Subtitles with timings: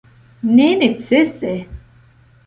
[0.43, 1.51] Ne necese.